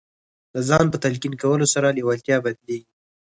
[0.53, 2.89] د ځان په تلقین کولو سره لېوالتیا بدلېږي